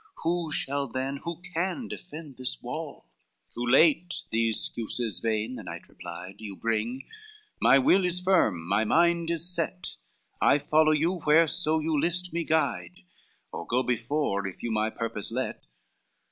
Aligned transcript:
who 0.23 0.51
shall 0.51 0.87
then, 0.87 1.17
who 1.17 1.39
can, 1.53 1.87
defend 1.87 2.35
this 2.35 2.59
wall!" 2.63 3.05
IX 3.49 3.53
"Too 3.53 3.65
late 3.67 4.23
these 4.31 4.57
'scuses 4.59 5.21
vain," 5.21 5.53
the 5.53 5.61
knight 5.61 5.87
replied, 5.87 6.41
"You 6.41 6.55
bring; 6.55 7.03
my 7.61 7.77
will 7.77 8.03
is 8.03 8.19
firm, 8.19 8.67
my 8.67 8.83
mind 8.83 9.29
is 9.29 9.47
set, 9.47 9.97
I 10.41 10.57
follow 10.57 10.91
you 10.93 11.19
whereso 11.27 11.77
you 11.81 12.01
list 12.01 12.33
me 12.33 12.43
guide, 12.43 13.01
Or 13.51 13.67
go 13.67 13.83
before 13.83 14.47
if 14.47 14.63
you 14.63 14.71
my 14.71 14.89
purpose 14.89 15.31
let." 15.31 15.67